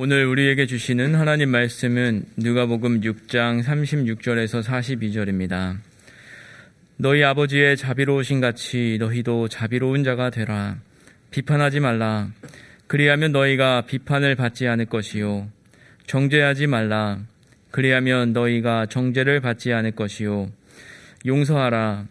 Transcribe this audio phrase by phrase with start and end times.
[0.00, 5.76] 오늘 우리에게 주시는 하나님 말씀은 누가복음 6장 36절에서 42절입니다.
[6.98, 10.76] 너희 아버지의 자비로우신 같이 너희도 자비로운 자가 되라.
[11.32, 12.30] 비판하지 말라.
[12.86, 15.48] 그리하면 너희가 비판을 받지 않을 것이요.
[16.06, 17.18] 정죄하지 말라.
[17.72, 20.48] 그리하면 너희가 정죄를 받지 않을 것이요.
[21.26, 22.06] 용서하라.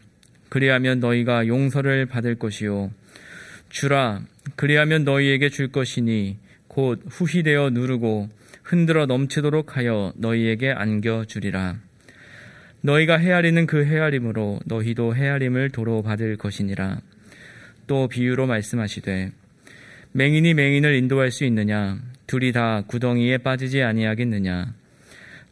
[0.49, 2.91] 그리하면 너희가 용서를 받을 것이요.
[3.69, 4.23] 주라.
[4.57, 6.35] 그리하면 너희에게 줄 것이니
[6.77, 8.29] 곧 후히되어 누르고
[8.61, 11.79] 흔들어 넘치도록 하여 너희에게 안겨주리라.
[12.81, 17.01] 너희가 헤아리는 그 헤아림으로 너희도 헤아림을 도로 받을 것이니라.
[17.87, 19.31] 또 비유로 말씀하시되
[20.11, 21.97] 맹인이 맹인을 인도할 수 있느냐?
[22.27, 24.75] 둘이 다 구덩이에 빠지지 아니하겠느냐?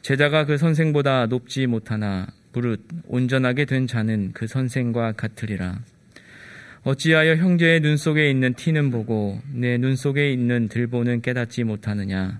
[0.03, 5.79] 제자가 그 선생보다 높지 못하나 무릇 온전하게 된 자는 그 선생과 같으리라.
[6.85, 12.39] 어찌하여 형제의 눈 속에 있는 티는 보고 내 눈 속에 있는 들보는 깨닫지 못하느냐?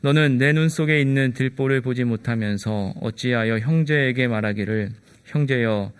[0.00, 4.90] 너는 내 눈 속에 있는 들보를 보지 못하면서 어찌하여 형제에게 말하기를
[5.24, 5.92] 형제여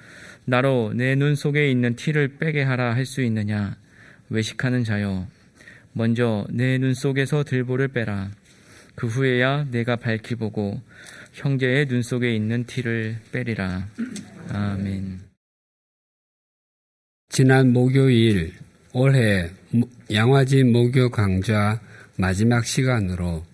[0.45, 3.77] 나로 내 눈 속에 있는 티를 빼게 하라 할 수 있느냐?
[4.31, 5.27] 외식하는 자여
[5.93, 8.31] 먼저 내 눈 속에서 들보를 빼라.
[8.95, 10.81] 그 후에야 내가 밝히 보고
[11.33, 13.89] 형제의 눈 속에 있는 티를 빼리라.
[14.53, 15.28] 아멘.
[17.31, 18.53] 지난 목요일
[18.93, 19.51] 올해
[20.11, 21.79] 양화진 목요 강좌
[22.17, 23.45] 마지막 시간으로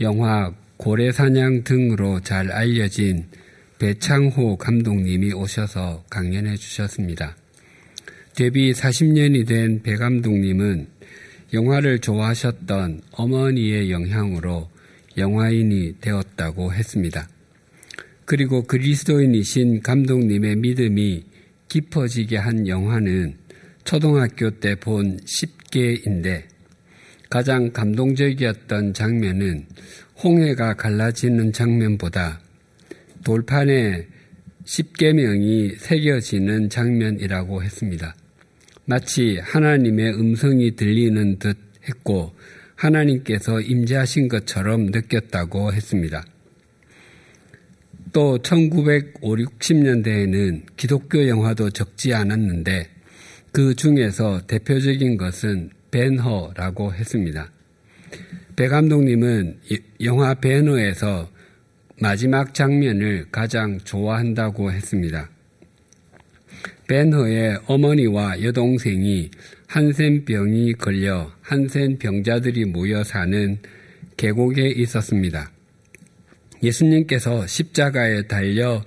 [0.00, 3.26] 영화 고래사냥 등으로 잘 알려진
[3.78, 7.36] 배창호 감독님이 오셔서 강연해 주셨습니다.
[8.36, 10.86] 데뷔 40년이 된 배 감독님은
[11.52, 14.70] 영화를 좋아하셨던 어머니의 영향으로
[15.18, 17.28] 영화인이 되었다고 했습니다.
[18.24, 21.24] 그리고 그리스도인이신 감독님의 믿음이
[21.68, 23.36] 깊어지게 한 영화는
[23.84, 26.44] 초등학교 때 본 10개인데
[27.28, 29.66] 가장 감동적이었던 장면은
[30.22, 32.40] 홍해가 갈라지는 장면보다
[33.24, 34.06] 돌판에
[34.64, 38.14] 10개명이 새겨지는 장면이라고 했습니다.
[38.84, 41.56] 마치 하나님의 음성이 들리는 듯
[41.88, 42.32] 했고
[42.76, 46.24] 하나님께서 임재하신 것처럼 느꼈다고 했습니다.
[48.16, 52.88] 또 1950, 60년대에는 기독교 영화도 적지 않았는데
[53.52, 57.52] 그 중에서 대표적인 것은 벤허라고 했습니다.
[58.56, 59.58] 배 감독님은
[60.04, 61.28] 영화 벤허에서
[62.00, 65.28] 마지막 장면을 가장 좋아한다고 했습니다.
[66.88, 69.30] 벤허의 어머니와 여동생이
[69.66, 73.58] 한센병이 걸려 한센 병자들이 모여 사는
[74.16, 75.50] 계곡에 있었습니다.
[76.66, 78.84] 예수님께서 십자가에 달려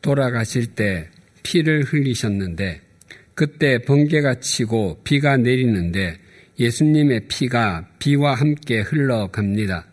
[0.00, 1.08] 돌아가실 때
[1.42, 2.80] 피를 흘리셨는데
[3.34, 6.18] 그때 번개가 치고 비가 내리는데
[6.58, 9.86] 예수님의 피가 비와 함께 흘러갑니다.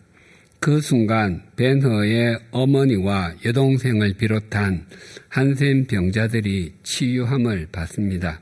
[0.59, 4.85] 그 순간 벤허의 어머니와 여동생을 비롯한
[5.29, 8.41] 한센 병자들이 치유함을 받습니다.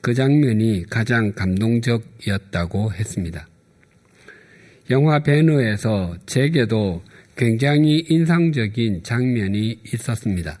[0.00, 3.48] 그 장면이 가장 감동적이었다고 했습니다.
[4.90, 7.02] 영화 벤허에서 제게도
[7.36, 10.58] 굉장히 인상적인 장면이 있었습니다.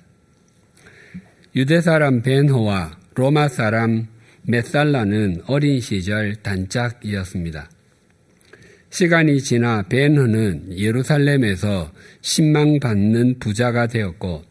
[1.54, 4.08] 유대 사람 벤호와 로마 사람
[4.42, 7.70] 메살라는 어린 시절 단짝이었습니다.
[8.90, 14.44] 시간이 지나 벤허는 예루살렘에서 신망받는 부자가 되었고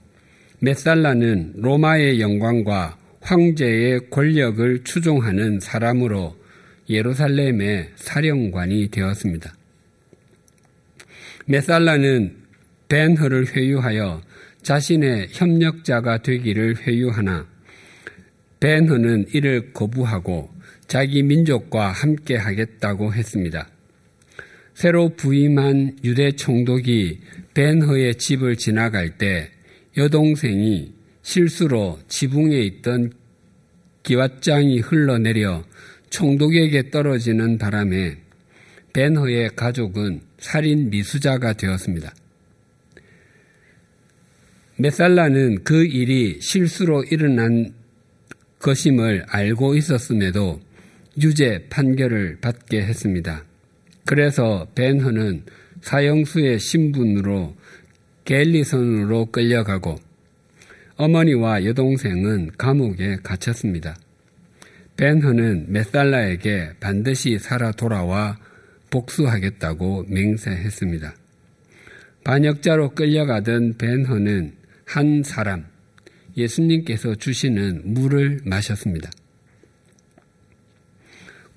[0.59, 6.35] 메살라는 로마의 영광과 황제의 권력을 추종하는 사람으로
[6.89, 9.53] 예루살렘의 사령관이 되었습니다.
[11.45, 12.35] 메살라는
[12.89, 14.21] 벤허를 회유하여
[14.63, 17.47] 자신의 협력자가 되기를 회유하나
[18.59, 20.49] 벤허는 이를 거부하고
[20.87, 23.67] 자기 민족과 함께 하겠다고 했습니다.
[24.73, 27.19] 새로 부임한 유대 총독이
[27.53, 29.49] 벤허의 집을 지나갈 때
[29.97, 33.11] 여동생이 실수로 지붕에 있던
[34.03, 35.63] 기왓장이 흘러내려
[36.09, 38.17] 총독에게 떨어지는 바람에
[38.93, 42.13] 벤허의 가족은 살인 미수자가 되었습니다.
[44.77, 47.73] 메살라는 그 일이 실수로 일어난
[48.59, 50.61] 것임을 알고 있었음에도
[51.19, 53.43] 유죄 판결을 받게 했습니다.
[54.05, 55.45] 그래서 벤허는
[55.81, 57.55] 사형수의 신분으로
[58.25, 59.95] 갤리선으로 끌려가고
[60.97, 63.95] 어머니와 여동생은 감옥에 갇혔습니다.
[64.95, 68.37] 벤허는 메살라에게 반드시 살아 돌아와
[68.95, 71.15] 복수하겠다고 맹세했습니다.
[72.23, 74.53] 반역자로 끌려가던 벤허는
[74.85, 75.65] 한 사람,
[76.37, 79.11] 예수님께서 주시는 물을 마셨습니다.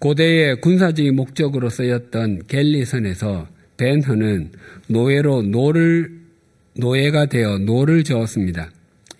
[0.00, 4.52] 고대의 군사적인 목적으로 쓰였던 갤리선에서 벤허는
[4.88, 6.18] 노예로 노를
[6.76, 8.70] 노예가 되어 노를 저었습니다.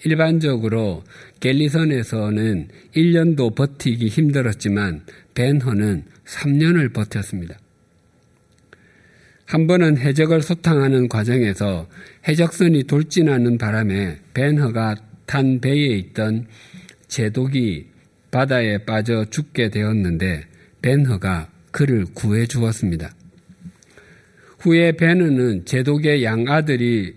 [0.05, 1.03] 일반적으로
[1.41, 5.05] 갤리선에서는 1년도 버티기 힘들었지만
[5.35, 7.59] 벤허는 3년을 버텼습니다.
[9.49, 11.89] 한 번은 해적을 소탕하는 과정에서
[12.29, 16.47] 해적선이 돌진하는 바람에 벤허가 탄 배에 있던
[17.07, 17.87] 제독이
[18.31, 20.45] 바다에 빠져 죽게 되었는데
[20.83, 23.11] 벤허가 그를 구해 주었습니다.
[24.59, 27.15] 후에 벤허는 제독의 양아들이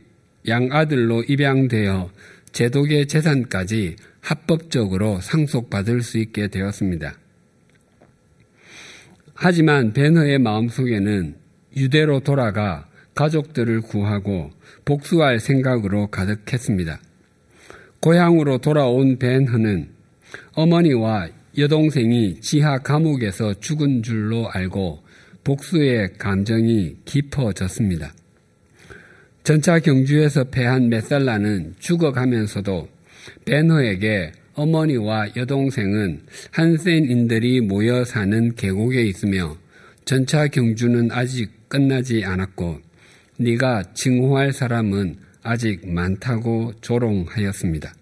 [0.48, 2.12] 양아들로 입양되어
[2.54, 7.14] 제독의 재산까지 합법적으로 상속받을 수 있게 되었습니다.
[9.34, 11.41] 하지만 벤허의 마음속에는
[11.76, 14.52] 유대로 돌아가 가족들을 구하고
[14.86, 17.00] 복수할 생각으로 가득했습니다.
[18.00, 19.90] 고향으로 돌아온 벤허는
[20.54, 25.04] 어머니와 여동생이 지하 감옥에서 죽은 줄로 알고
[25.44, 28.14] 복수의 감정이 깊어졌습니다.
[29.44, 32.88] 전차 경주에서 패한 메살라는 죽어가면서도
[33.46, 36.22] 벤허에게 어머니와 여동생은
[36.52, 39.58] 한센인들이 모여 사는 계곡에 있으며
[40.06, 42.80] 전차 경주는 아직 끝나지 않았고
[43.38, 47.94] 네가 증오할 사람은 아직 많다고 조롱하였습니다.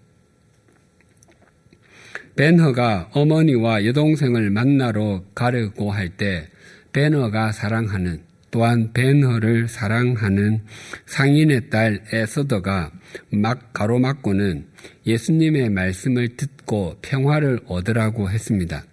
[2.36, 6.48] 벤허가 어머니와 여동생을 만나러 가려고 할 때
[6.92, 10.62] 벤허가 사랑하는 또한 벤허를 사랑하는
[11.06, 12.90] 상인의 딸 에서더가
[13.30, 14.66] 막 가로막고는
[15.06, 18.84] 예수님의 말씀을 듣고 평화를 얻으라고 했습니다.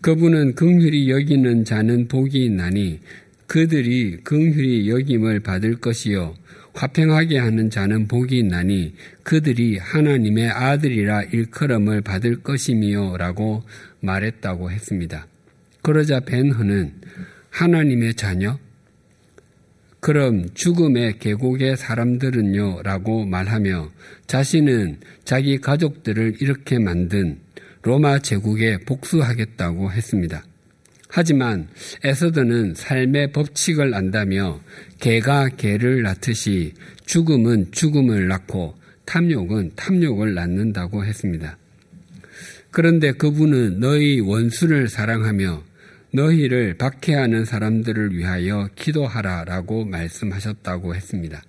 [0.00, 3.00] 그분은 긍휼히 여기는 자는 복이 있나니
[3.46, 6.34] 그들이 긍휼히 여김을 받을 것이요
[6.74, 13.62] 화평하게 하는 자는 복이 있나니 그들이 하나님의 아들이라 일컬음을 받을 것이미요라고
[14.00, 15.26] 말했다고 했습니다.
[15.82, 16.92] 그러자 벤허는
[17.50, 18.58] 하나님의 자녀?
[20.00, 22.82] 그럼 죽음의 계곡의 사람들은요?
[22.82, 23.90] 라고 말하며
[24.26, 27.38] 자신은 자기 가족들을 이렇게 만든
[27.82, 30.44] 로마 제국에 복수하겠다고 했습니다.
[31.08, 31.68] 하지만
[32.04, 34.60] 에서드는 삶의 법칙을 안다며
[35.00, 36.72] 개가 개를 낳듯이
[37.04, 38.74] 죽음은 죽음을 낳고
[39.04, 41.58] 탐욕은 탐욕을 낳는다고 했습니다.
[42.70, 45.62] 그런데 그분은 너희 원수를 사랑하며
[46.14, 51.42] 너희를 박해하는 사람들을 위하여 기도하라 라고 말씀하셨다고 했습니다.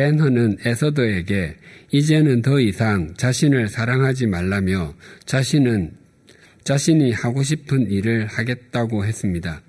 [0.00, 1.56] 벤허는 에서더에게
[1.92, 4.94] 이제는 더 이상 자신을 사랑하지 말라며
[5.26, 5.92] 자신은
[6.64, 9.60] 자신이 하고 싶은 일을 하겠다고 했습니다.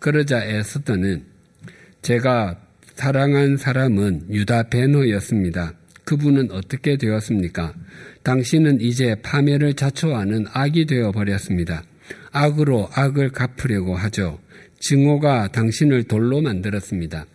[0.00, 1.22] 그러자 에스더는
[2.02, 2.58] 제가
[2.96, 5.74] 사랑한 사람은 유다 베노였습니다.
[6.02, 7.72] 그분은 어떻게 되었습니까?
[8.24, 11.84] 당신은 이제 파멸을 자초하는 악이 되어 버렸습니다.
[12.32, 14.40] 악으로 악을 갚으려고 하죠.
[14.80, 17.26] 증오가 당신을 돌로 만들었습니다.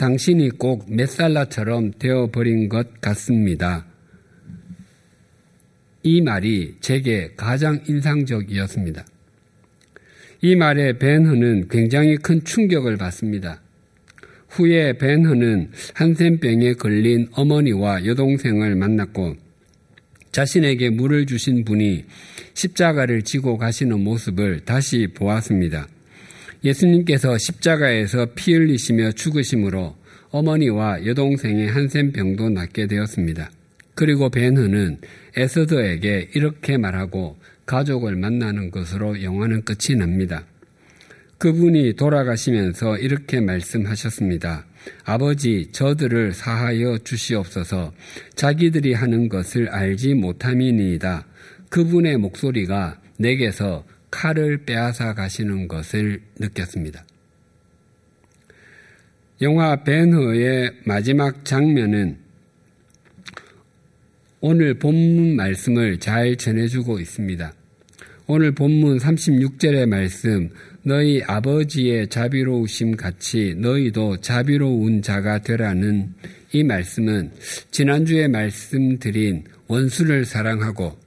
[0.00, 3.84] 당신이 꼭 메살라처럼 되어버린 것 같습니다.
[6.02, 9.04] 이 말이 제게 가장 인상적이었습니다.
[10.40, 13.60] 이 말에 벤허는 굉장히 큰 충격을 받습니다.
[14.48, 19.36] 후에 벤허는 한센병에 걸린 어머니와 여동생을 만났고
[20.32, 22.06] 자신에게 물을 주신 분이
[22.54, 25.88] 십자가를 지고 가시는 모습을 다시 보았습니다.
[26.64, 29.96] 예수님께서 십자가에서 피 흘리시며 죽으심으로
[30.30, 33.50] 어머니와 여동생의 한센병도 낫게 되었습니다.
[33.94, 34.98] 그리고 벤허는
[35.36, 40.44] 에스더에게 이렇게 말하고 가족을 만나는 것으로 영화는 끝이 납니다.
[41.38, 44.66] 그분이 돌아가시면서 이렇게 말씀하셨습니다.
[45.04, 47.92] 아버지, 저들을 사하여 주시옵소서
[48.34, 51.26] 자기들이 하는 것을 알지 못함이니이다.
[51.70, 57.04] 그분의 목소리가 내게서 칼을 빼앗아 가시는 것을 느꼈습니다.
[59.42, 62.18] 영화 벤허의 마지막 장면은
[64.42, 67.52] 오늘 본문 말씀을 잘 전해주고 있습니다.
[68.26, 70.50] 오늘 본문 36절의 말씀,
[70.82, 76.14] 너희 아버지의 자비로우심 같이 너희도 자비로운 자가 되라는
[76.52, 77.32] 이 말씀은
[77.70, 80.99] 지난주에 말씀드린 원수를 사랑하고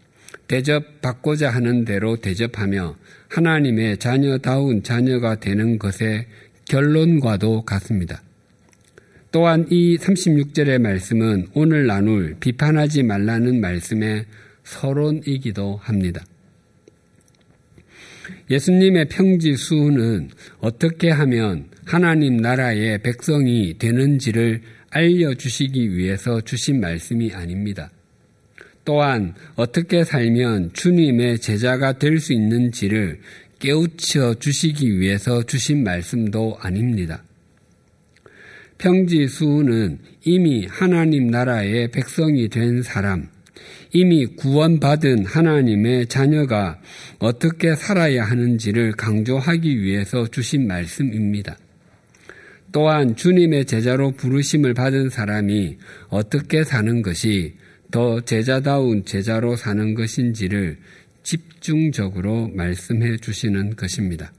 [0.47, 2.95] 대접받고자 하는 대로 대접하며
[3.29, 6.27] 하나님의 자녀다운 자녀가 되는 것의
[6.65, 8.21] 결론과도 같습니다.
[9.31, 14.25] 또한 이 36절의 말씀은 오늘 나눌 비판하지 말라는 말씀의
[14.63, 16.23] 서론이기도 합니다.
[18.49, 27.89] 예수님의 평지수는 어떻게 하면 하나님 나라의 백성이 되는지를 알려주시기 위해서 주신 말씀이 아닙니다.
[28.85, 33.19] 또한 어떻게 살면 주님의 제자가 될 수 있는지를
[33.59, 37.23] 깨우쳐 주시기 위해서 주신 말씀도 아닙니다.
[38.77, 43.29] 평지수는 이미 하나님 나라의 백성이 된 사람,
[43.93, 46.81] 이미 구원받은 하나님의 자녀가
[47.19, 51.57] 어떻게 살아야 하는지를 강조하기 위해서 주신 말씀입니다.
[52.73, 55.77] 또한 주님의 제자로 부르심을 받은 사람이
[56.09, 57.53] 어떻게 사는 것이
[57.93, 60.77] 더 제자다운 제자로 사는 것인지를
[61.21, 64.33] 집중적으로 말씀해 주시는 것입니다.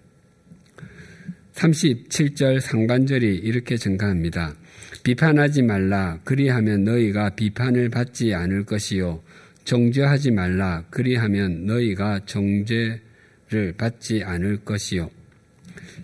[1.52, 4.56] 37절 상반절이 이렇게 증가합니다.
[5.04, 6.18] 비판하지 말라.
[6.24, 9.22] 그리하면 너희가 비판을 받지 않을 것이요.
[9.62, 10.84] 정죄하지 말라.
[10.90, 15.08] 그리하면 너희가 정죄를 받지 않을 것이요.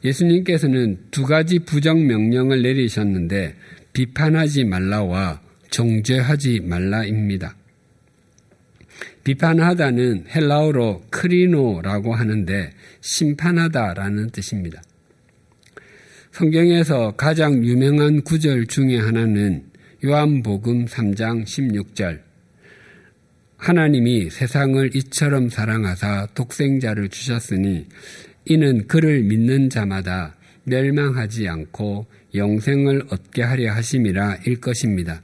[0.05, 3.57] 예수님께서는 두 가지 부정 명령을 내리셨는데
[3.93, 7.57] 비판하지 말라와 정죄하지 말라입니다.
[9.25, 14.83] 비판하다는 헬라어로 크리노라고 하는데 심판하다라는 뜻입니다.
[16.33, 19.65] 성경에서 가장 유명한 구절 중의 하나는
[20.05, 22.21] 요한복음 3장 16절
[23.59, 27.87] 하나님이 세상을 이처럼 사랑하사 독생자를 주셨으니
[28.47, 30.35] 이는 그를 믿는 자마다
[30.65, 35.23] 멸망하지 않고 영생을 얻게 하려 하심이라 일 것입니다.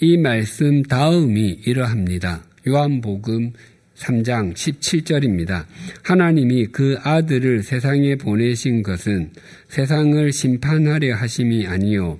[0.00, 2.42] 이 말씀 다음이 이러합니다.
[2.66, 3.52] 요한복음
[3.94, 5.66] 3장 17절입니다.
[6.02, 9.30] 하나님이 그 아들을 세상에 보내신 것은
[9.68, 12.18] 세상을 심판하려 하심이 아니요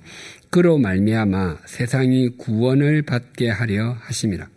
[0.49, 4.47] 그로 말미암아 세상이 구원을 받게 하려 하심이라.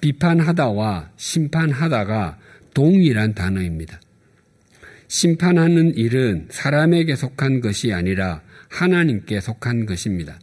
[0.00, 2.38] 비판하다와 심판하다가
[2.72, 4.00] 동일한 단어입니다.
[5.08, 10.38] 심판하는 일은 사람에게 속한 것이 아니라 하나님께 속한 것입니다.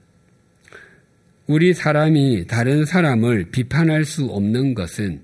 [1.46, 5.22] 우리 사람이 다른 사람을 비판할 수 없는 것은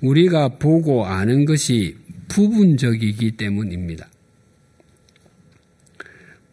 [0.00, 1.96] 우리가 보고 아는 것이
[2.28, 4.08] 부분적이기 때문입니다.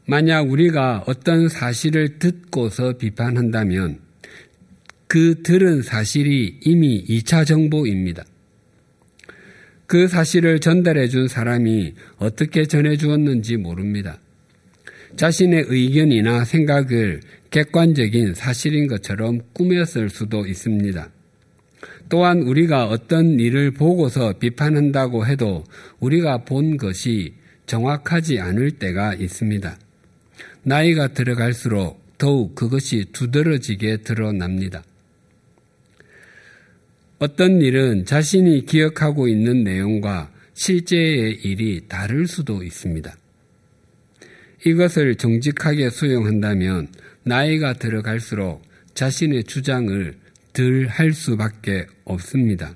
[0.06, 4.00] 만약 우리가 어떤 사실을 듣고서 비판한다면
[5.08, 8.24] 그 들은 사실이 이미 2차 정보입니다.
[9.88, 14.20] 그 사실을 전달해 준 사람이 어떻게 전해 주었는지 모릅니다.
[15.16, 17.22] 자신의 의견이나 생각을
[17.56, 21.10] 객관적인 사실인 것처럼 꾸몄을 수도 있습니다.
[22.10, 25.64] 또한 우리가 어떤 일을 보고서 비판한다고 해도
[26.02, 27.34] 우리가 본 것이
[27.66, 29.80] 정확하지 않을 때가 있습니다.
[30.64, 34.84] 나이가 들어갈수록 더욱 그것이 두드러지게 드러납니다.
[37.20, 43.16] 어떤 일은 자신이 기억하고 있는 내용과 실제의 일이 다를 수도 있습니다.
[44.66, 46.88] 이것을 정직하게 수용한다면
[47.24, 48.64] 나이가 들어갈수록
[48.96, 50.16] 자신의 주장을
[50.54, 52.76] 덜 할 수밖에 없습니다.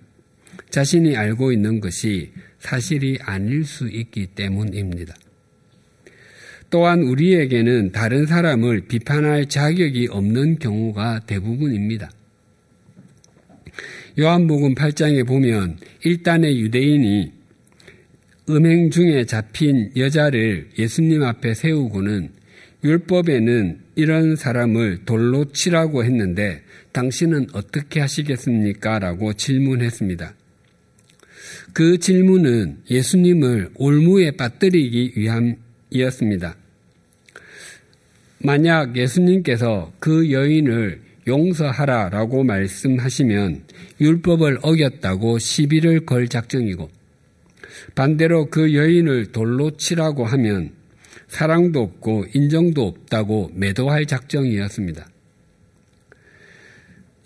[0.69, 5.15] 자신이 알고 있는 것이 사실이 아닐 수 있기 때문입니다.
[6.69, 12.12] 또한 우리에게는 다른 사람을 비판할 자격이 없는 경우가 대부분입니다.
[14.19, 17.38] 요한복음 8장에 보면 일단의 유대인이
[18.50, 22.29] 음행 중에 잡힌 여자를 예수님 앞에 세우고는
[22.84, 28.98] 율법에는 이런 사람을 돌로 치라고 했는데 당신은 어떻게 하시겠습니까?
[28.98, 30.34] 라고 질문했습니다.
[31.74, 36.56] 그 질문은 예수님을 올무에 빠뜨리기 위함이었습니다.
[38.39, 43.63] 만약 예수님께서 그 여인을 용서하라 라고 말씀하시면
[44.01, 46.89] 율법을 어겼다고 시비를 걸 작정이고
[47.95, 50.71] 반대로 그 여인을 돌로 치라고 하면
[51.27, 55.07] 사랑도 없고 인정도 없다고 매도할 작정이었습니다.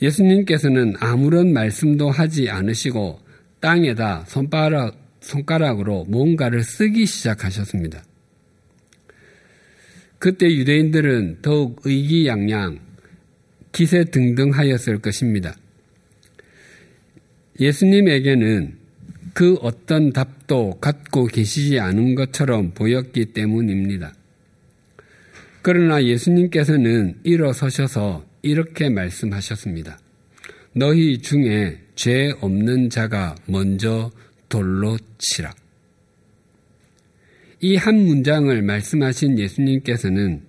[0.01, 3.19] 예수님께서는 아무런 말씀도 하지 않으시고
[3.61, 8.03] 땅에다 손가락, 손가락으로 뭔가를 쓰기 시작하셨습니다.
[10.19, 12.79] 그때 유대인들은 더욱 의기양양,
[13.71, 15.55] 기세 등등하였을 것입니다.
[17.59, 18.82] 예수님에게는
[19.33, 24.13] 그 어떤 답도 갖고 계시지 않은 것처럼 보였기 때문입니다.
[25.61, 29.97] 그러나 예수님께서는 일어서셔서 이렇게 말씀하셨습니다.
[30.73, 34.11] 너희 중에 죄 없는 자가 먼저
[34.49, 35.53] 돌로 치라.
[37.61, 40.41] 이 한 문장을 말씀하신 예수님께서는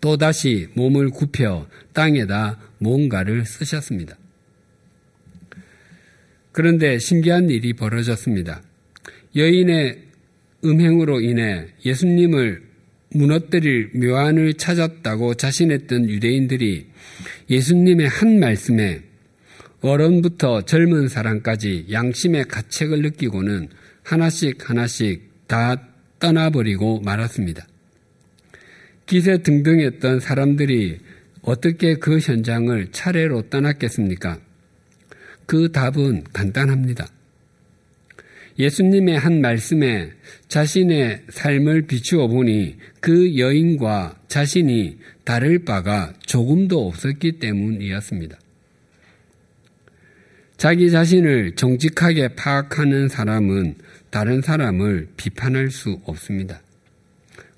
[0.00, 4.16] 또다시 몸을 굽혀 땅에다 뭔가를 쓰셨습니다.
[6.54, 8.62] 그런데 신기한 일이 벌어졌습니다.
[9.34, 9.98] 여인의
[10.64, 12.62] 음행으로 인해 예수님을
[13.10, 16.86] 무너뜨릴 묘안을 찾았다고 자신했던 유대인들이
[17.50, 19.02] 예수님의 한 말씀에
[19.80, 23.68] 어른부터 젊은 사람까지 양심의 가책을 느끼고는
[24.04, 25.88] 하나씩 하나씩 다
[26.20, 27.66] 떠나버리고 말았습니다.
[29.06, 31.00] 기세 등등했던 사람들이
[31.42, 34.38] 어떻게 그 현장을 차례로 떠났겠습니까?
[35.46, 37.06] 그 답은 간단합니다.
[38.58, 40.10] 예수님의 한 말씀에
[40.48, 48.38] 자신의 삶을 비추어 보니 그 여인과 자신이 다를 바가 조금도 없었기 때문이었습니다.
[50.56, 53.74] 자기 자신을 정직하게 파악하는 사람은
[54.10, 56.62] 다른 사람을 비판할 수 없습니다.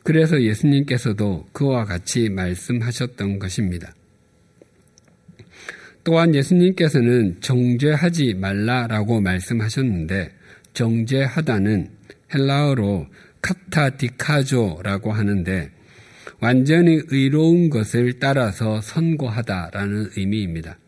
[0.02, 3.92] 그래서 예수님께서도 그와 같이 말씀하셨던 것입니다.
[6.06, 10.30] 또한 예수님께서는 정죄하지 말라라고 말씀하셨는데
[10.72, 11.88] 정죄하다는
[12.32, 13.08] 헬라어로
[13.42, 15.70] 카타디카조라고 하는데
[16.38, 20.78] 완전히 의로운 것을 따라서 선고하다라는 의미입니다.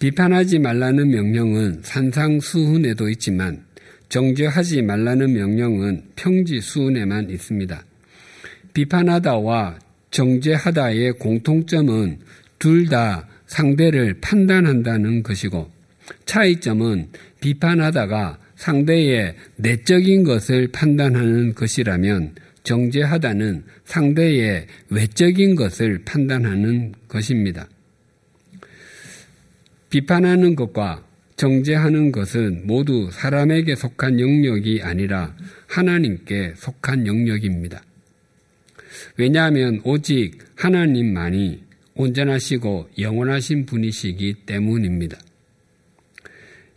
[0.00, 3.64] 비판하지 말라는 명령은 산상수훈에도 있지만
[4.08, 7.84] 정죄하지 말라는 명령은 평지수훈에만 있습니다.
[8.74, 9.78] 비판하다와
[10.10, 12.18] 정죄하다의 공통점은
[12.58, 15.70] 둘 다 상대를 판단한다는 것이고
[16.24, 17.08] 차이점은
[17.40, 27.68] 비판하다가 상대의 내적인 것을 판단하는 것이라면 정죄하다는 상대의 외적인 것을 판단하는 것입니다.
[29.90, 31.04] 비판하는 것과
[31.36, 35.34] 정죄하는 것은 모두 사람에게 속한 영역이 아니라
[35.68, 37.80] 하나님께 속한 영역입니다.
[39.16, 41.67] 왜냐하면 오직 하나님만이
[41.98, 45.18] 온전하시고 영원하신 분이시기 때문입니다.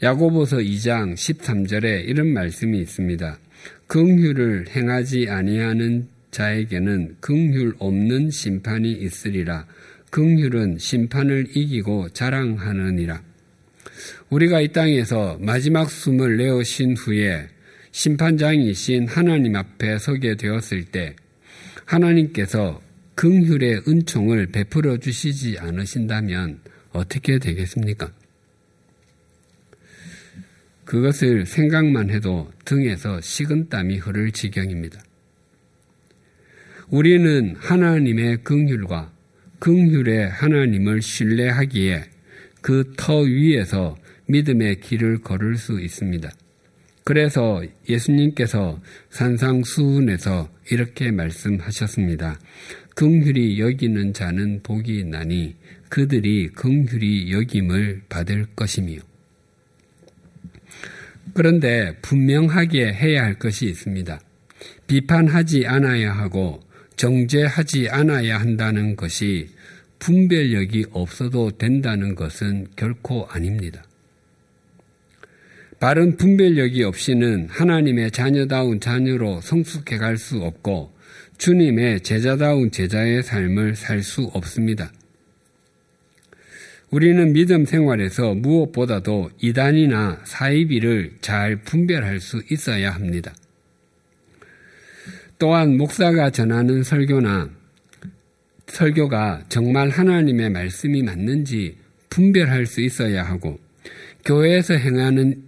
[0.01, 3.38] 야고보서 2장 13절에 이런 말씀이 있습니다.
[3.86, 9.68] 긍휼을 행하지 아니하는 자에게는 긍휼 없는 심판이 있으리라.
[10.10, 13.22] 긍휼은 심판을 이기고 자랑하느니라.
[14.32, 17.48] 우리가 이 땅에서 마지막 숨을 내어 신 후에
[17.92, 21.16] 심판장이신 하나님 앞에 서게 되었을 때
[21.86, 22.82] 하나님께서
[23.22, 26.60] 긍휼의 은총을 베풀어 주시지 않으신다면
[26.92, 28.12] 어떻게 되겠습니까?
[30.86, 35.00] 그것을 생각만 해도 등에서 식은땀이 흐를 지경입니다.
[36.90, 39.14] 우리는 하나님의 긍휼과
[39.60, 42.05] 긍휼의 하나님을 신뢰하기에
[42.62, 43.98] 그 터 위에서
[44.29, 46.27] 믿음의 길을 걸을 수 있습니다.
[47.03, 52.40] 그래서 예수님께서 산상수훈에서 이렇게 말씀하셨습니다.
[53.01, 55.55] 긍휼히 여기는 자는 복이 나니
[55.90, 59.00] 그들이 긍휼히 여김을 받을 것이며
[61.33, 64.22] 그런데 분명하게 해야 할 것이 있습니다.
[64.85, 66.61] 비판하지 않아야 하고
[66.96, 69.50] 정죄하지 않아야 한다는 것이
[69.98, 73.83] 분별력이 없어도 된다는 것은 결코 아닙니다.
[75.79, 81.00] 바른 분별력이 없이는 하나님의 자녀다운 자녀로 성숙해 갈 수 없고
[81.42, 84.92] 주님의 제자다운 제자의 삶을 살 수 없습니다.
[86.92, 93.34] 우리는 믿음 생활에서 무엇보다도 이단이나 사이비를 잘 분별할 수 있어야 합니다.
[95.40, 97.50] 또한 목사가 전하는 설교나
[98.68, 101.75] 설교가 정말 하나님의 말씀이 맞는지
[102.12, 103.58] 분별할 수 있어야 하고
[104.25, 105.42] 교회에서 행하는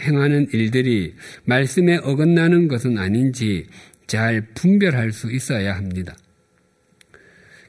[0.00, 3.66] 행하는 일들이 말씀에 어긋나는 것은 아닌지
[4.06, 6.16] 잘 분별할 수 있어야 합니다.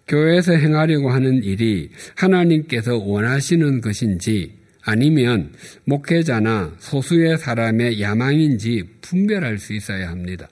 [0.08, 5.54] 교회에서 행하려고 하는 일이 하나님께서 원하시는 것인지 아니면
[5.86, 10.48] 목회자나 소수의 사람의 야망인지 분별할 수 있어야 합니다.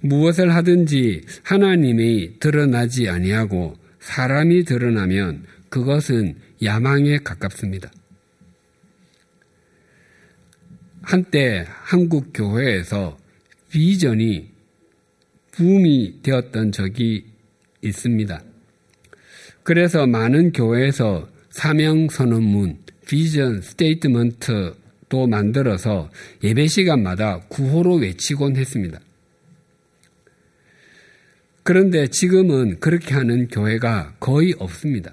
[0.00, 7.90] 무엇을 하든지 하나님이 드러나지 아니하고 사람이 드러나면 그것은 야망에 가깝습니다.
[11.00, 13.16] 한때 한국 교회에서
[13.74, 14.52] 비전이
[15.50, 17.24] 붐이 되었던 적이
[17.82, 18.40] 있습니다.
[19.64, 26.08] 그래서 많은 교회에서 사명 선언문, 비전 스테이트먼트도 만들어서
[26.44, 29.00] 예배 시간마다 구호로 외치곤 했습니다.
[31.64, 35.12] 그런데 지금은 그렇게 하는 교회가 거의 없습니다.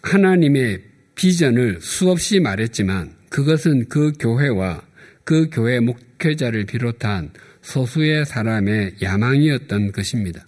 [0.00, 0.82] 하나님의
[1.14, 4.82] 비전을 수없이 말했지만 그것은 그 교회와
[5.24, 7.30] 그 교회 목회자를 비롯한
[7.62, 10.44] 소수의 사람의 야망이었던 것입니다.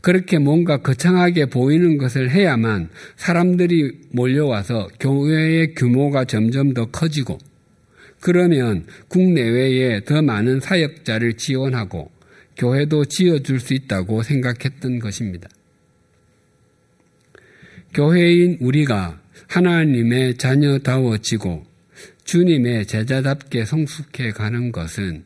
[0.00, 7.38] 그렇게 뭔가 거창하게 보이는 것을 해야만 사람들이 몰려와서 교회의 규모가 점점 더 커지고
[8.20, 12.10] 그러면 국내외에 더 많은 사역자를 지원하고
[12.56, 15.48] 교회도 지어줄 수 있다고 생각했던 것입니다.
[17.94, 21.66] 교회인 우리가 하나님의 자녀다워지고
[22.22, 25.24] 주님의 제자답게 성숙해 가는 것은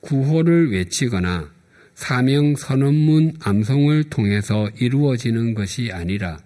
[0.00, 1.48] 구호를 외치거나
[1.94, 6.38] 사명 선언문 암송을 통해서 이루어지는 것이 아니라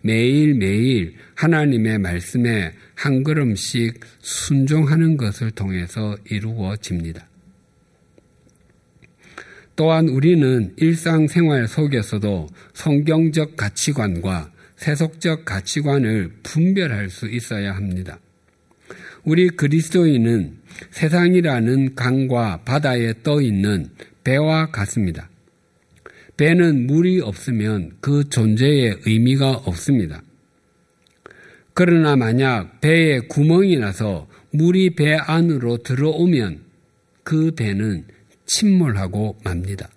[0.00, 7.28] 매일매일 하나님의 말씀에 한 걸음씩 순종하는 것을 통해서 이루어집니다.
[9.76, 18.18] 또한 우리는 일상생활 속에서도 성경적 가치관과 세속적 가치관을 분별할 수 있어야 합니다.
[19.24, 20.58] 우리 그리스도인은
[20.90, 23.88] 세상이라는 강과 바다에 떠 있는
[24.22, 25.30] 배와 같습니다.
[26.36, 30.22] 배는 물이 없으면 그 존재의 의미가 없습니다.
[31.72, 36.60] 그러나 만약 배에 구멍이 나서 물이 배 안으로 들어오면
[37.22, 38.04] 그 배는
[38.46, 39.88] 침몰하고 맙니다.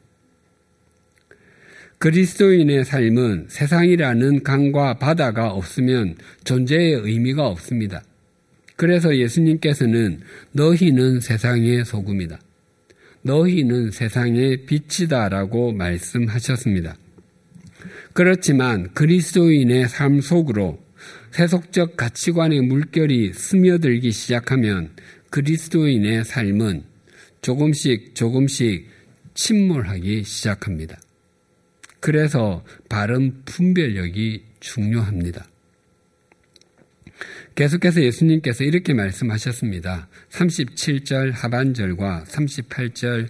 [2.00, 8.04] 그리스도인의 삶은 세상이라는 강과 바다가 없으면 존재의 의미가 없습니다.
[8.76, 10.20] 그래서 예수님께서는
[10.52, 12.40] 너희는 세상의 소금이다.
[13.24, 16.96] 너희는 세상의 빛이다라고 말씀하셨습니다.
[18.14, 20.80] 그렇지만 그리스도인의 삶 속으로
[21.32, 24.92] 세속적 가치관의 물결이 스며들기 시작하면
[25.32, 26.84] 그리스도인의 삶은
[27.42, 28.88] 조금씩 조금씩
[29.34, 31.00] 침몰하기 시작합니다.
[32.08, 35.46] 그래서 바른 분별력이 중요합니다.
[37.56, 40.08] 계속해서 예수님께서 이렇게 말씀하셨습니다.
[40.30, 43.28] 37절 하반절과 38절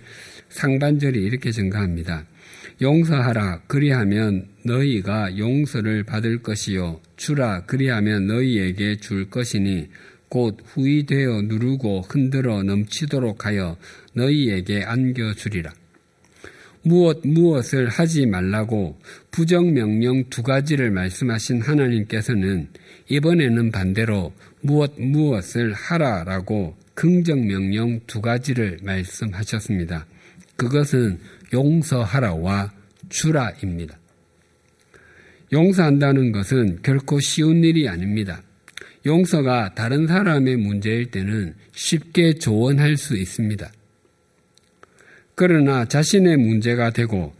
[0.50, 2.28] 상반절이 이렇게 증가합니다.
[2.80, 9.88] 용서하라 그리하면 너희가 용서를 받을 것이요 주라 그리하면 너희에게 줄 것이니
[10.30, 13.76] 곧 후이되어 누르고 흔들어 넘치도록 하여
[14.14, 15.74] 너희에게 안겨 주리라.
[16.88, 18.98] 무엇 무엇을 하지 말라고
[19.32, 22.70] 부정명령 두 가지를 말씀하신 하나님께서는
[23.10, 30.06] 이번에는 반대로 무엇 무엇을 하라라고 긍정명령 두 가지를 말씀하셨습니다.
[30.56, 31.20] 그것은
[31.54, 32.72] 용서하라와
[33.10, 34.00] 주라입니다.
[35.52, 38.42] 용서한다는 것은 결코 쉬운 일이 아닙니다.
[39.06, 43.72] 용서가 다른 사람의 문제일 때는 쉽게 조언할 수 있습니다.
[45.40, 47.32] 그러나 자신의 문제가 되고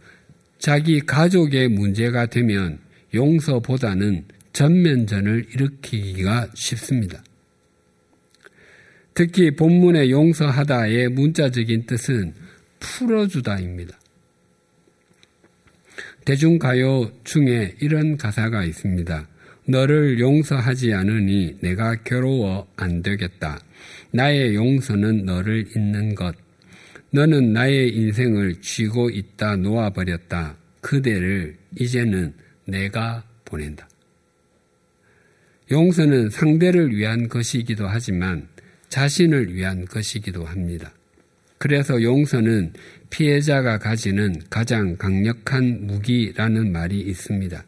[0.60, 2.78] 자기 가족의 문제가 되면
[3.12, 7.24] 용서보다는 전면전을 일으키기가 쉽습니다.
[9.14, 12.34] 특히 본문의 용서하다의 문자적인 뜻은
[12.78, 13.98] 풀어주다입니다.
[16.24, 19.26] 대중가요 중에 이런 가사가 있습니다.
[19.66, 23.58] 너를 용서하지 않으니 내가 괴로워 안 되겠다.
[24.12, 26.47] 나의 용서는 너를 잊는 것.
[27.10, 30.56] 너는 나의 인생을 쥐고 있다 놓아버렸다.
[30.80, 32.34] 그대를 이제는
[32.66, 33.88] 내가 보낸다.
[35.70, 38.48] 용서는 상대를 위한 것이기도 하지만
[38.88, 40.92] 자신을 위한 것이기도 합니다.
[41.58, 42.72] 그래서 용서는
[43.10, 47.64] 피해자가 가지는 가장 강력한 무기라는 말이 있습니다.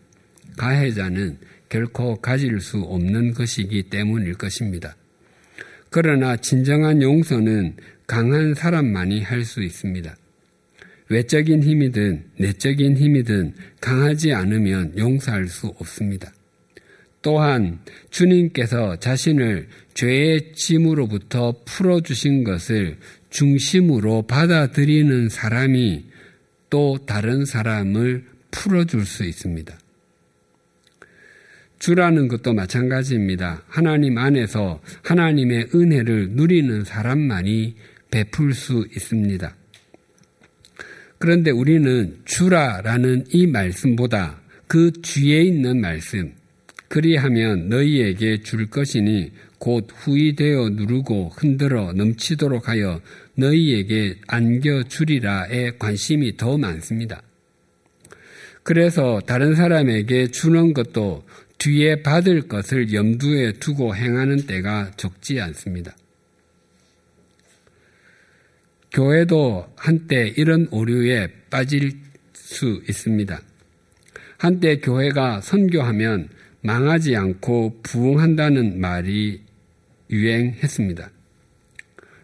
[0.57, 4.97] 가해자는 결코 가질 수 없는 것이기 때문일 것입니다.
[5.91, 7.77] 그러나 진정한 용서는
[8.11, 10.17] 강한 사람만이 할 수 있습니다.
[11.11, 16.33] 외적인 힘이든 내적인 힘이든 강하지 않으면 용서할 수 없습니다.
[17.23, 17.79] 또한
[18.11, 26.07] 주님께서 자신을 죄의 짐으로부터 풀어주신 것을 중심으로 받아들이는 사람이
[26.69, 29.79] 또 다른 사람을 풀어줄 수 있습니다.
[31.79, 33.63] 주라는 것도 마찬가지입니다.
[33.69, 37.77] 하나님 안에서 하나님의 은혜를 누리는 사람만이
[38.11, 39.57] 베풀 수 있습니다.
[41.19, 46.33] 그런데 우리는 주라라는 이 말씀보다 그 뒤에 있는 말씀,
[46.89, 53.01] 그리하면 너희에게 줄 것이니 곧 후이되어 누르고 흔들어 넘치도록 하여
[53.35, 57.23] 너희에게 안겨주리라에 관심이 더 많습니다.
[58.63, 61.25] 그래서 다른 사람에게 주는 것도
[61.59, 65.95] 뒤에 받을 것을 염두에 두고 행하는 때가 적지 않습니다.
[68.93, 71.93] 교회도 한때 이런 오류에 빠질
[72.33, 73.41] 수 있습니다.
[74.39, 76.29] 한때 교회가 선교하면
[76.63, 79.43] 망하지 않고 부흥한다는 말이
[80.11, 81.11] 유행했습니다.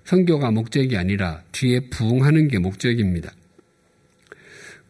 [0.05, 3.33] 선교가 목적이 아니라 뒤에 부흥하는 게 목적입니다.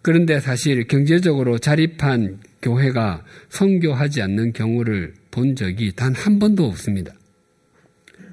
[0.03, 7.13] 그런데 사실 경제적으로 자립한 교회가 선교하지 않는 경우를 본 적이 단 한 번도 없습니다.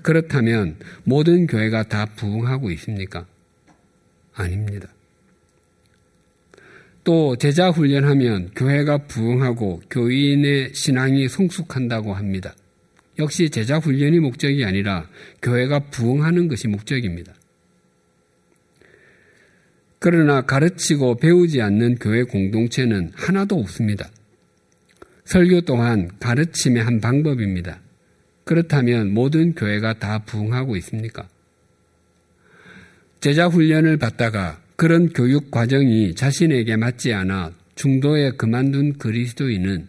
[0.02, 3.26] 그렇다면 모든 교회가 다 부흥하고 있습니까?
[4.34, 4.90] 아닙니다.
[7.04, 12.56] 또 제자 훈련하면 교회가 부흥하고 교인의 신앙이 성숙한다고 합니다.
[13.20, 15.10] 역시 제자 훈련이 목적이 아니라
[15.42, 17.34] 교회가 부흥하는 것이 목적입니다.
[20.00, 24.10] 그러나 가르치고 배우지 않는 교회 공동체는 하나도 없습니다.
[25.26, 27.80] 설교 또한 가르침의 한 방법입니다.
[28.44, 31.30] 그렇다면 모든 교회가 다 부흥하고 있습니까?
[33.24, 39.88] 제자 훈련을 받다가 그런 교육 과정이 자신에게 맞지 않아 중도에 그만둔 그리스도인은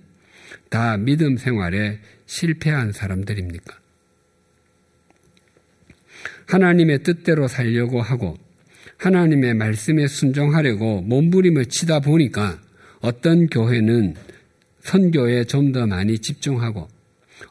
[0.68, 3.77] 다 믿음 생활에 실패한 사람들입니까?
[6.47, 8.37] 하나님의 뜻대로 살려고 하고
[8.99, 12.61] 하나님의 말씀에 순종하려고 몸부림을 치다 보니까
[13.01, 14.14] 어떤 교회는
[14.83, 16.87] 선교에 좀 더 많이 집중하고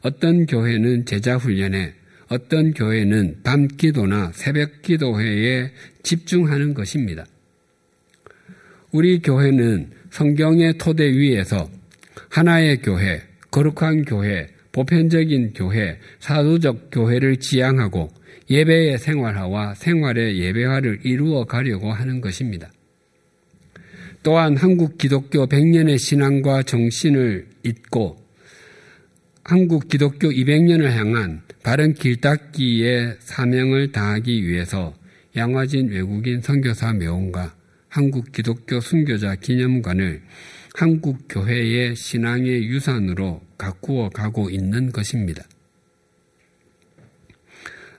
[0.01, 1.93] 어떤 교회는 제자 훈련에
[2.33, 5.69] 어떤 교회는 밤 기도나 새벽 기도회에
[6.01, 7.25] 집중하는 것입니다.
[8.91, 11.69] 우리 교회는 성경의 토대 위에서
[12.29, 18.09] 하나의 교회, 거룩한 교회, 보편적인 교회, 사도적 교회를 지향하고
[18.49, 22.71] 예배의 생활화와 생활의 예배화를 이루어 가려고 하는 것입니다.
[24.23, 28.22] 또한 한국 기독교 100년의 신앙과 정신을 잇고
[29.45, 34.93] 한국 기독교 200년을 향한 바른 길닦기의 사명을 다하기 위해서
[35.35, 37.53] 양화진 외국인 선교사 묘원과
[37.89, 40.21] 한국 기독교 순교자 기념관을
[40.75, 45.43] 한국 교회의 신앙의 유산으로 가꾸어 가고 있는 것입니다.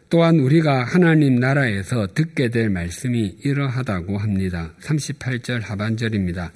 [0.08, 4.72] 또한 우리가 하나님 나라에서 듣게 될 말씀이 이러하다고 합니다.
[4.80, 6.52] 38절 하반절입니다.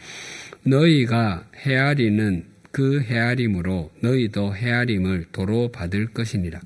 [0.62, 6.61] 너희가 헤아리는 그 헤아림으로 너희도 헤아림을 도로 받을 것이니라.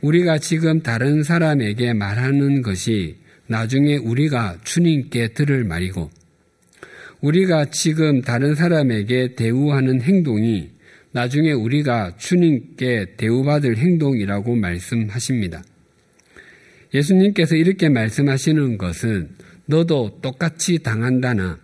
[0.00, 6.10] 우리가 지금 다른 사람에게 말하는 것이 나중에 우리가 주님께 들을 말이고
[7.20, 10.70] 우리가 지금 다른 사람에게 대우하는 행동이
[11.12, 15.62] 나중에 우리가 주님께 대우받을 행동이라고 말씀하십니다.
[16.94, 19.30] 예수님께서 이렇게 말씀하시는 것은
[19.66, 21.58] 너도 똑같이 당한다나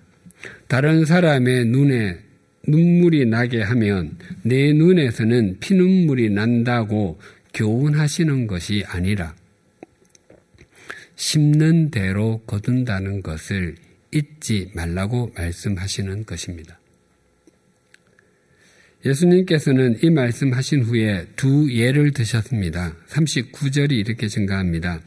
[0.68, 2.25] 다른 사람의 눈에
[2.66, 7.18] 눈물이 나게 하면 내 눈에서는 피눈물이 난다고
[7.54, 9.34] 교훈하시는 것이 아니라
[11.14, 13.76] 심는 대로 거둔다는 것을
[14.12, 16.78] 잊지 말라고 말씀하시는 것입니다.
[19.04, 22.96] 예수님께서는 이 말씀하신 후에 두 예를 드셨습니다.
[23.08, 25.00] 39절이 이렇게 증가합니다.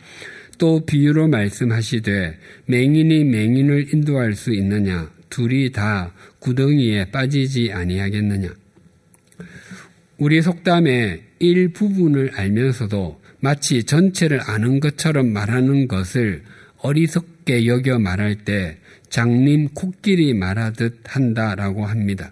[0.58, 8.50] 또 비유로 말씀하시되 맹인이 맹인을 인도할 수 있느냐 둘이 다 구덩이에 빠지지 아니하겠느냐
[10.18, 16.44] 우리 속담에 일부분을 알면서도 마치 전체를 아는 것처럼 말하는 것을
[16.80, 18.78] 어리석게 여겨 말할 때
[19.10, 22.32] 장님 코끼리 말하듯 한다라고 합니다.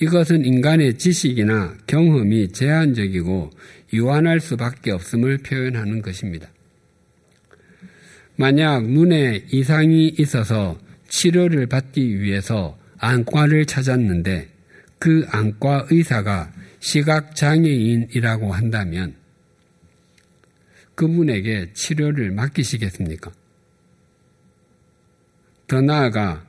[0.00, 3.50] 이것은 인간의 지식이나 경험이 제한적이고
[3.92, 6.48] 유한할 수밖에 없음을 표현하는 것입니다.
[8.36, 14.48] 만약 눈에 이상이 있어서 치료를 받기 위해서 안과를 찾았는데
[14.98, 19.14] 그 안과 의사가 시각장애인이라고 한다면
[20.94, 23.32] 그분에게 치료를 맡기시겠습니까?
[25.66, 26.46] 더 나아가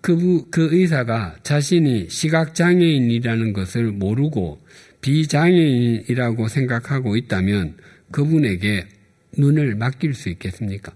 [0.00, 4.62] 그, 그 의사가 자신이 시각장애인이라는 것을 모르고
[5.02, 7.76] 비장애인이라고 생각하고 있다면
[8.10, 8.86] 그분에게
[9.36, 10.92] 눈을 맡길 수 있겠습니까?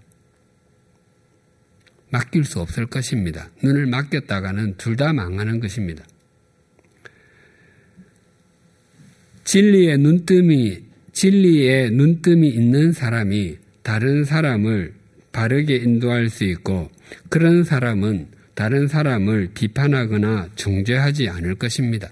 [2.13, 3.49] 맡길 수 없을 것입니다.
[3.63, 6.05] 눈을 맡겼다가는 둘 다 망하는 것입니다.
[9.43, 10.77] 진리의 눈뜸이,
[11.11, 14.93] 진리의 눈뜸이 있는 사람이 다른 사람을
[15.31, 16.91] 바르게 인도할 수 있고
[17.29, 22.11] 그런 사람은 다른 사람을 비판하거나 정죄하지 않을 것입니다.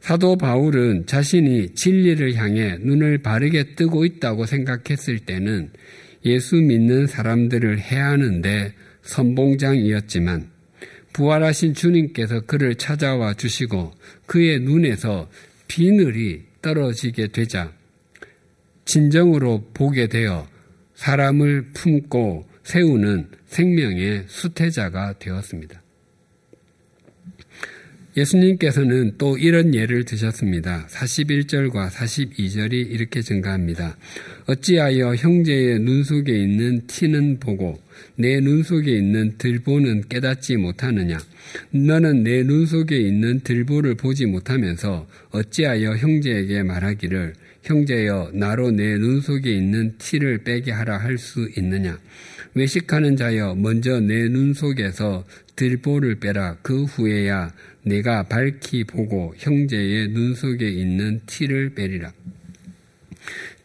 [0.00, 5.70] 사도 바울은 자신이 진리를 향해 눈을 바르게 뜨고 있다고 생각했을 때는
[6.24, 10.50] 예수 믿는 사람들을 해하는데 선봉장이었지만
[11.12, 13.92] 부활하신 주님께서 그를 찾아와 주시고
[14.26, 15.28] 그의 눈에서
[15.66, 17.72] 비늘이 떨어지게 되자
[18.84, 20.48] 진정으로 보게 되어
[20.94, 25.82] 사람을 품고 세우는 생명의 수태자가 되었습니다.
[28.18, 30.86] 예수님께서는 또 이런 예를 드셨습니다.
[30.90, 33.96] 41절과 42절이 이렇게 증가합니다.
[34.46, 37.78] 어찌하여 형제의 눈 속에 있는 티는 보고
[38.16, 41.18] 내 눈 속에 있는 들보는 깨닫지 못하느냐?
[41.70, 49.20] 너는 내 눈 속에 있는 들보를 보지 못하면서 어찌하여 형제에게 말하기를 형제여 나로 내 눈
[49.20, 51.98] 속에 있는 티를 빼게 하라 할 수 있느냐?
[52.54, 60.34] 외식하는 자여 먼저 내 눈 속에서 들보를 빼라 그 후에야 내가 밝히 보고 형제의 눈
[60.34, 62.12] 속에 있는 티를 빼리라.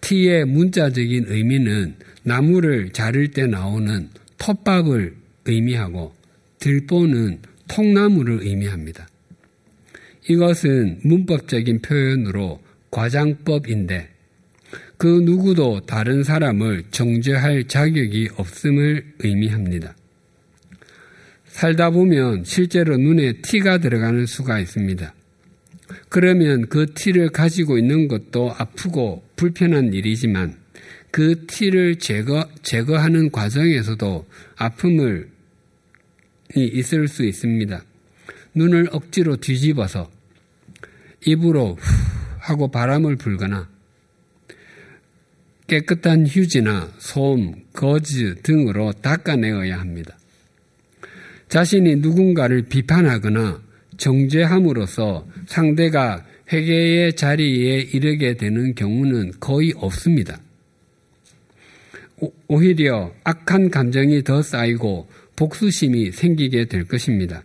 [0.01, 6.13] 티의 문자적인 의미는 나무를 자를 때 나오는 톱밥을 의미하고
[6.59, 9.07] 들보는 통나무를 의미합니다.
[10.29, 14.09] 이것은 문법적인 표현으로 과장법인데
[14.97, 19.95] 그 누구도 다른 사람을 정죄할 자격이 없음을 의미합니다.
[21.53, 25.13] 살다 보면 실제로 눈에 티가 들어가는 수가 있습니다.
[26.09, 30.57] 그러면 그 티를 가지고 있는 것도 아프고 불편한 일이지만
[31.11, 35.29] 그 티를 제거, 제거하는 과정에서도 아픔을
[36.55, 37.83] 있을 수 있습니다.
[38.55, 40.09] 눈을 억지로 뒤집어서
[41.23, 43.69] 입으로 후 하고 바람을 불거나
[45.67, 50.17] 깨끗한 휴지나 솜, 거즈 등으로 닦아내어야 합니다.
[51.53, 53.61] 자신이 누군가를 비판하거나
[53.97, 60.39] 정죄함으로써 상대가 회개의 자리에 이르게 되는 경우는 거의 없습니다.
[62.47, 67.43] 오히려 악한 감정이 더 쌓이고 복수심이 생기게 될 것입니다.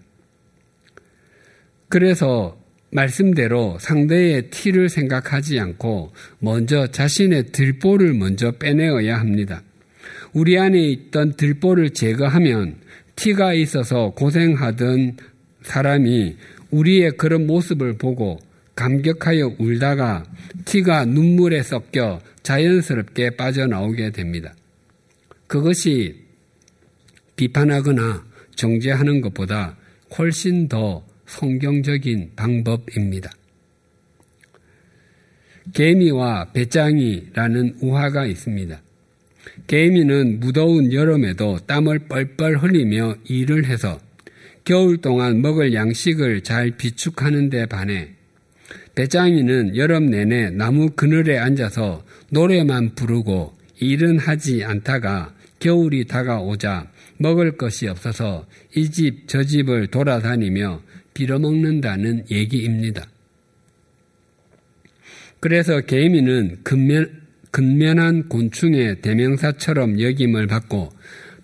[1.91, 2.59] 그래서
[2.91, 9.63] 말씀대로 상대의 티를 생각하지 않고 먼저 자신의 들보를 먼저 빼내어야 합니다.
[10.33, 12.88] 우리 안에 있던 들보를 제거하면
[13.19, 15.17] 티가 있어서 고생하던
[15.63, 16.37] 사람이
[16.71, 18.39] 우리의 그런 모습을 보고
[18.77, 20.25] 감격하여 울다가
[20.65, 24.55] 티가 눈물에 섞여 자연스럽게 빠져나오게 됩니다.
[25.49, 26.27] 그것이
[27.35, 29.77] 비판하거나 정죄하는 것보다
[30.17, 33.33] 훨씬 더 성경적인 방법입니다.
[35.75, 38.81] 개미와 배짱이라는 우화가 있습니다.
[39.67, 44.01] 개미는 무더운 여름에도 땀을 뻘뻘 흘리며 일을 해서
[44.65, 48.11] 겨울 동안 먹을 양식을 잘 비축하는 데 반해
[48.95, 57.89] 배짱이는 여름 내내 나무 그늘에 앉아서 노래만 부르고 일은 하지 않다가 겨울이 다가오자 먹을 것이
[57.89, 60.83] 없어서 이 집 저 집을 돌아다니며
[61.15, 63.07] 빌어먹는다는 얘기입니다.
[65.41, 66.59] 그래서 개미는
[67.59, 70.91] 근면, 근면한 곤충의 대명사처럼 여김을 받고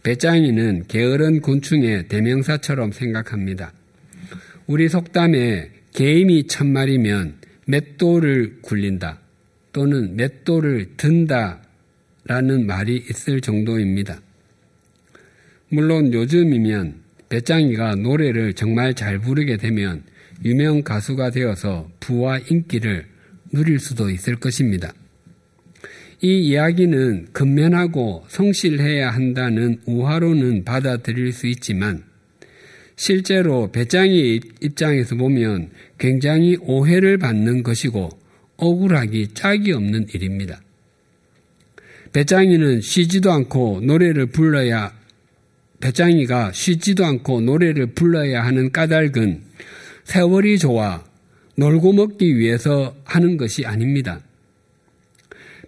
[0.04, 3.72] 배짱이는 게으른 곤충의 대명사처럼 생각합니다.
[4.68, 7.34] 우리 속담에 개임이 천말이면
[7.66, 9.18] 맷돌을 굴린다
[9.72, 11.62] 또는 맷돌을 든다
[12.26, 14.20] 라는 말이 있을 정도입니다.
[15.68, 16.94] 물론 요즘이면
[17.28, 20.04] 배짱이가 노래를 정말 잘 부르게 되면
[20.44, 23.04] 유명 가수가 되어서 부와 인기를
[23.52, 24.92] 누릴 수도 있을 것입니다.
[26.24, 32.02] 이 이야기는 근면하고 성실해야 한다는 우화로는 받아들일 수 있지만
[32.96, 38.08] 실제로 배짱이 입장에서 보면 굉장히 오해를 받는 것이고
[38.56, 40.62] 억울하기 짝이 없는 일입니다.
[42.14, 44.94] 배짱이는 쉬지도 않고 노래를 불러야
[45.80, 49.42] 배짱이가 쉬지도 않고 노래를 불러야 하는 까닭은
[50.04, 51.04] 세월이 좋아
[51.56, 54.22] 놀고 먹기 위해서 하는 것이 아닙니다.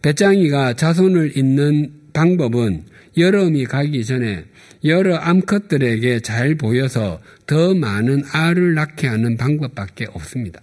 [0.06, 2.84] 배짱이가 자손을 잇는 방법은
[3.18, 4.44] 여름이 가기 전에
[4.84, 10.60] 여러 암컷들에게 잘 보여서 더 많은 알을 낳게 하는 방법밖에 없습니다.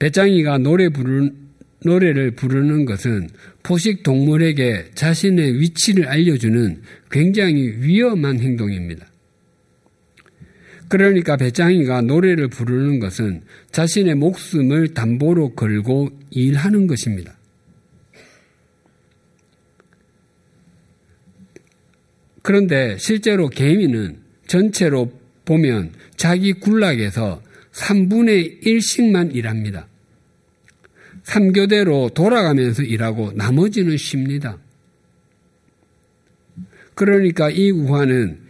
[0.00, 1.36] 배짱이가 노래 부르는
[1.84, 3.28] 노래를 부르는 것은
[3.62, 6.82] 포식 동물에게 자신의 위치를 알려주는
[7.12, 9.09] 굉장히 위험한 행동입니다.
[10.90, 17.38] 그러니까 배짱이가 노래를 부르는 것은 자신의 목숨을 담보로 걸고 일하는 것입니다.
[22.42, 25.12] 그런데 실제로 개미는 전체로
[25.44, 29.86] 보면 자기 군락에서 3분의 1씩만 일합니다.
[31.22, 34.58] 3교대로 돌아가면서 일하고 나머지는 쉽니다.
[36.96, 38.40] 그러니까 이 우화는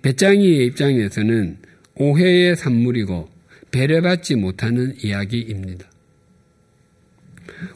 [0.00, 1.63] 배짱이의 입장에서는
[1.96, 3.28] 오해의 산물이고
[3.70, 5.86] 배려받지 못하는 이야기입니다.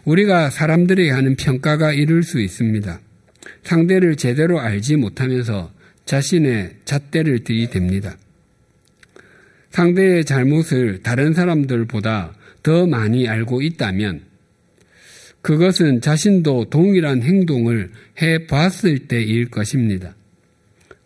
[0.04, 3.00] 우리가 사람들에게 하는 평가가 이럴 수 있습니다.
[3.62, 5.72] 상대를 제대로 알지 못하면서
[6.04, 8.16] 자신의 잣대를 들이댑니다.
[9.70, 14.22] 상대의 잘못을 다른 사람들보다 더 많이 알고 있다면
[15.42, 17.90] 그것은 자신도 동일한 행동을
[18.20, 20.14] 해 봤을 때일 것입니다.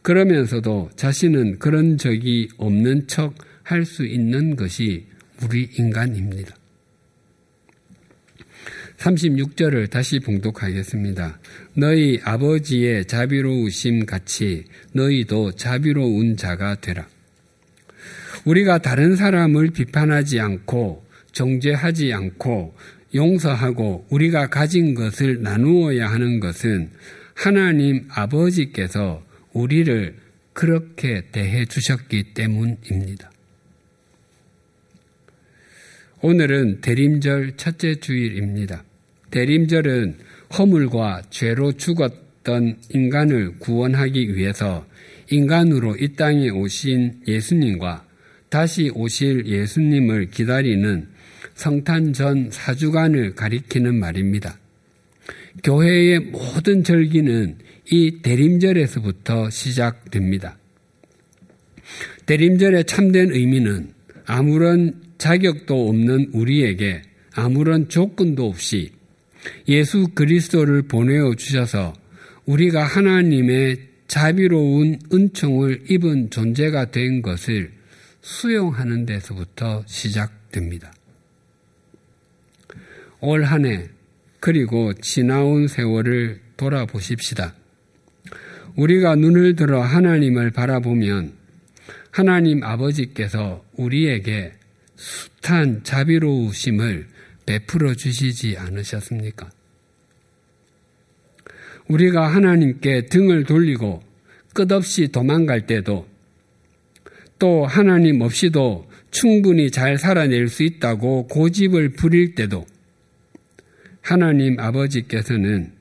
[0.03, 5.07] 그러면서도 자신은 그런 적이 없는 척 할 수 있는 것이
[5.43, 6.55] 우리 인간입니다.
[8.99, 11.41] 36절을 다시 봉독하겠습니다.
[11.75, 17.09] 너희 아버지의 자비로우심 같이 너희도 자비로운 자가 되라.
[18.45, 22.75] 우리가 다른 사람을 비판하지 않고 정죄하지 않고
[23.15, 26.91] 용서하고 우리가 가진 것을 나누어야 하는 것은
[27.35, 29.23] 하나님 아버지께서
[29.53, 30.15] 우리를
[30.53, 33.31] 그렇게 대해 주셨기 때문입니다.
[36.21, 38.85] 오늘은 대림절 첫째 주일입니다.
[39.31, 40.19] 대림절은
[40.57, 44.87] 허물과 죄로 죽었던 인간을 구원하기 위해서
[45.31, 48.07] 인간으로 이 땅에 오신 예수님과
[48.51, 51.09] 다시 오실 예수님을 기다리는
[51.55, 54.59] 성탄 전 4주간을 가리키는 말입니다.
[55.65, 57.57] 교회의 모든 절기는
[57.91, 60.59] 이 대림절에서부터 시작됩니다.
[62.27, 63.93] 대림절의 참된 의미는
[64.27, 67.03] 아무런 자격도 없는 우리에게
[67.35, 68.93] 아무런 조건도 없이
[69.69, 71.93] 예수 그리스도를 보내어 주셔서
[72.47, 77.73] 우리가 하나님의 자비로운 은총을 입은 존재가 된 것을
[78.21, 80.93] 수용하는 데서부터 시작됩니다.
[83.21, 83.89] 올 한 해
[84.41, 87.55] 그리고 지나온 세월을 돌아보십시다.
[88.77, 91.33] 우리가 눈을 들어 하나님을 바라보면
[92.11, 94.53] 하나님 아버지께서 우리에게
[94.97, 97.07] 숱한 자비로우심을
[97.47, 99.51] 베풀어 주시지 않으셨습니까?
[101.89, 104.03] 우리가 하나님께 등을 돌리고
[104.55, 106.07] 끝없이 도망갈 때도
[107.39, 112.65] 또 하나님 없이도 충분히 잘 살아낼 수 있다고 고집을 부릴 때도
[114.01, 115.73] 하나님 아버지께서는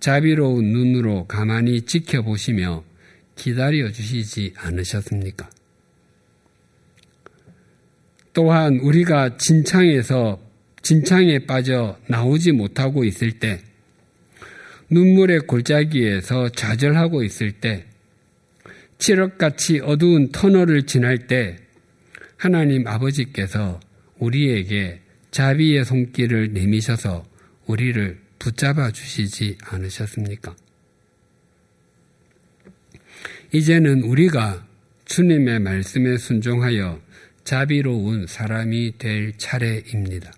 [0.00, 2.82] 자비로운 눈으로 가만히 지켜보시며
[3.36, 5.48] 기다려 주시지 않으셨습니까?
[8.32, 10.40] 또한 우리가 진창에서
[10.82, 13.60] 진창에 빠져 나오지 못하고 있을 때,
[14.88, 17.84] 눈물의 골짜기에서 좌절하고 있을 때,
[18.98, 21.56] 칠흑같이 어두운 터널을 지날 때,
[22.36, 23.80] 하나님 아버지께서
[24.18, 27.24] 우리에게 자비의 손길을 내미셔서
[27.66, 30.56] 우리를 붙잡아 주시지 않으셨습니까?
[33.52, 34.66] 이제는 우리가
[35.04, 37.00] 주님의 말씀에 순종하여
[37.44, 40.32] 자비로운 사람이 될 차례입니다.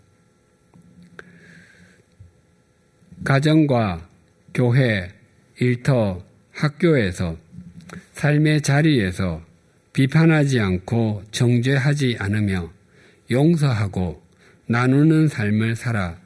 [3.24, 4.08] 가정과
[4.52, 5.08] 교회,
[5.60, 7.38] 일터, 학교에서
[8.14, 9.44] 삶의 자리에서
[9.92, 12.72] 비판하지 않고 정죄하지 않으며
[13.30, 14.22] 용서하고
[14.66, 16.21] 나누는 삶을 살아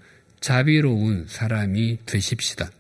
[0.46, 2.70] 자비로운 사람이 되십시다.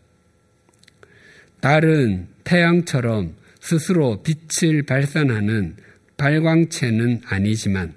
[1.60, 5.74] 달은 태양처럼 스스로 빛을 발산하는
[6.16, 7.94] 발광체는 아니지만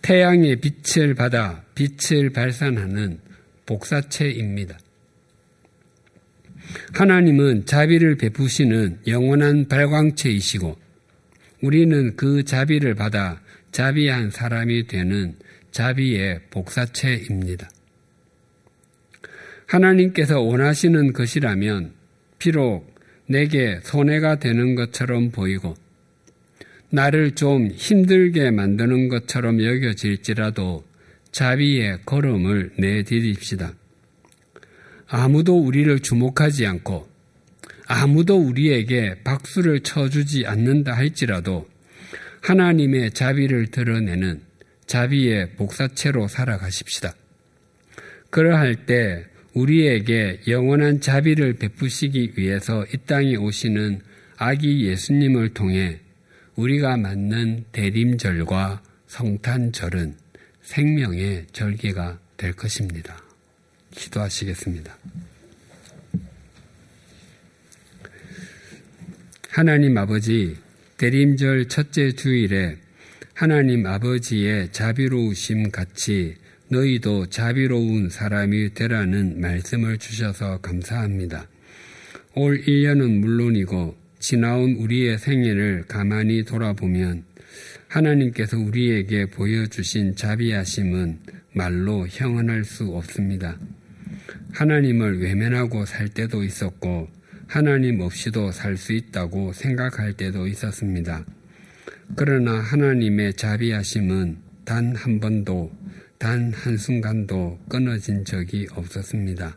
[0.00, 3.20] 태양의 빛을 받아 빛을 발산하는
[3.66, 4.78] 복사체입니다.
[6.94, 10.78] 하나님은 자비를 베푸시는 영원한 발광체이시고
[11.60, 15.36] 우리는 그 자비를 받아 자비한 사람이 되는
[15.72, 17.68] 자비의 복사체입니다.
[19.70, 21.92] 하나님께서 원하시는 것이라면
[22.40, 22.92] 비록
[23.26, 25.76] 내게 손해가 되는 것처럼 보이고
[26.90, 30.84] 나를 좀 힘들게 만드는 것처럼 여겨질지라도
[31.30, 33.72] 자비의 걸음을 내디딥시다.
[35.06, 37.08] 아무도 우리를 주목하지 않고
[37.86, 41.68] 아무도 우리에게 박수를 쳐주지 않는다 할지라도
[42.42, 44.40] 하나님의 자비를 드러내는
[44.86, 47.14] 자비의 복사체로 살아가십시다.
[48.30, 54.00] 그러할 때 우리에게 영원한 자비를 베푸시기 위해서 이 땅에 오시는
[54.36, 56.00] 아기 예수님을 통해
[56.56, 60.14] 우리가 맞는 대림절과 성탄절은
[60.62, 63.22] 생명의 절기가 될 것입니다.
[63.90, 64.96] 기도하시겠습니다.
[69.48, 70.56] 하나님 아버지,
[70.96, 72.76] 대림절 첫째 주일에
[73.34, 76.36] 하나님 아버지의 자비로우심 같이
[76.70, 81.48] 너희도 자비로운 사람이 되라는 말씀을 주셔서 감사합니다.
[82.36, 87.24] 올 1년은 물론이고 지나온 우리의 생애를 가만히 돌아보면
[87.88, 91.18] 하나님께서 우리에게 보여주신 자비하심은
[91.54, 93.58] 말로 형언할 수 없습니다.
[94.52, 97.08] 하나님을 외면하고 살 때도 있었고
[97.48, 101.24] 하나님 없이도 살 수 있다고 생각할 때도 있었습니다.
[102.14, 105.79] 그러나 하나님의 자비하심은 단 한 번도
[106.20, 109.56] 단 한순간도 끊어진 적이 없었습니다.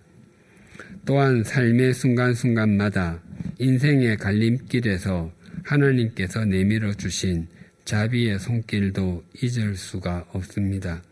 [1.06, 3.22] 또한 삶의 순간순간마다
[3.60, 5.30] 인생의 갈림길에서
[5.66, 7.48] 하나님께서 내밀어 주신
[7.84, 11.04] 자비의 손길도 잊을 수가 없습니다.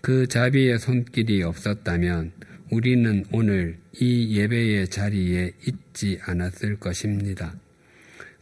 [0.00, 2.32] 그 자비의 손길이 없었다면
[2.72, 7.54] 우리는 오늘 이 예배의 자리에 있지 않았을 것입니다.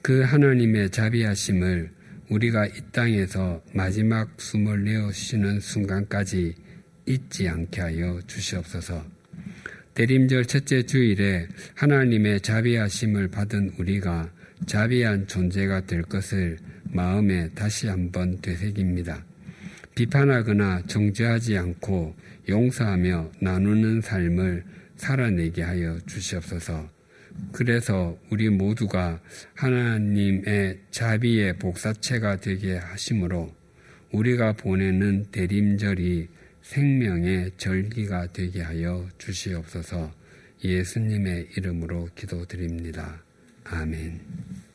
[0.00, 1.90] 그 하나님의 자비하심을
[2.28, 6.54] 우리가 이 땅에서 마지막 숨을 내어쉬는 순간까지
[7.06, 9.04] 잊지 않게 하여 주시옵소서.
[9.94, 14.30] 대림절 첫째 주일에 하나님의 자비하심을 받은 우리가
[14.66, 16.58] 자비한 존재가 될 것을
[16.90, 19.24] 마음에 다시 한번 되새깁니다.
[19.94, 22.14] 비판하거나 정죄하지 않고
[22.48, 24.64] 용서하며 나누는 삶을
[24.96, 26.95] 살아내게 하여 주시옵소서.
[27.52, 29.20] 그래서 우리 모두가
[29.54, 33.54] 하나님의 자비의 복사체가 되게 하심으로
[34.12, 36.28] 우리가 보내는 대림절이
[36.62, 40.12] 생명의 절기가 되게 하여 주시옵소서
[40.64, 43.22] 예수님의 이름으로 기도드립니다.
[43.64, 44.65] 아멘.